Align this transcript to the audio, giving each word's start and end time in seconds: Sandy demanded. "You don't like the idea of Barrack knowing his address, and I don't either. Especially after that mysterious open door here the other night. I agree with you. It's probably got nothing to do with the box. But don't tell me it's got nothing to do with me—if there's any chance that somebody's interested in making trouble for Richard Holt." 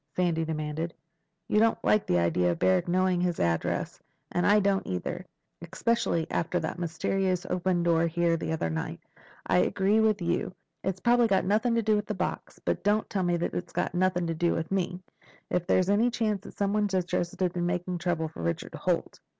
Sandy 0.15 0.43
demanded. 0.43 0.95
"You 1.47 1.59
don't 1.59 1.77
like 1.83 2.07
the 2.07 2.17
idea 2.17 2.51
of 2.51 2.57
Barrack 2.57 2.87
knowing 2.87 3.21
his 3.21 3.39
address, 3.39 3.99
and 4.31 4.47
I 4.47 4.59
don't 4.59 4.87
either. 4.87 5.27
Especially 5.71 6.25
after 6.31 6.59
that 6.59 6.79
mysterious 6.79 7.45
open 7.51 7.83
door 7.83 8.07
here 8.07 8.35
the 8.35 8.51
other 8.51 8.71
night. 8.71 8.99
I 9.45 9.59
agree 9.59 9.99
with 9.99 10.19
you. 10.19 10.55
It's 10.83 10.99
probably 11.01 11.27
got 11.27 11.45
nothing 11.45 11.75
to 11.75 11.83
do 11.83 11.95
with 11.95 12.07
the 12.07 12.15
box. 12.15 12.57
But 12.57 12.83
don't 12.83 13.07
tell 13.11 13.21
me 13.21 13.35
it's 13.35 13.73
got 13.73 13.93
nothing 13.93 14.25
to 14.25 14.33
do 14.33 14.53
with 14.55 14.71
me—if 14.71 15.67
there's 15.67 15.87
any 15.91 16.09
chance 16.09 16.41
that 16.45 16.57
somebody's 16.57 16.95
interested 16.95 17.55
in 17.55 17.67
making 17.67 17.99
trouble 17.99 18.27
for 18.27 18.41
Richard 18.41 18.73
Holt." 18.73 19.19